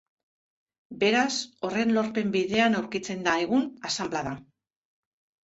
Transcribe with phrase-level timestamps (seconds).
[1.03, 1.33] Beraz,
[1.69, 4.35] horren lorpen bidean aurkitzen da, egun, asanblada.